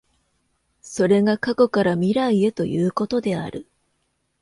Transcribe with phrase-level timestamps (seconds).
[0.81, 3.67] それが過去から未来へということである。